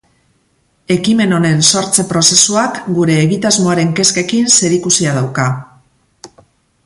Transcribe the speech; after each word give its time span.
Ekimen 0.93 1.35
honen 1.35 1.59
sortze 1.67 2.05
prozesuak 2.13 2.79
gure 2.97 3.17
egitasmoaren 3.25 3.93
kezkekin 3.99 4.49
zerikusia 4.55 5.13
dauka. 5.19 5.49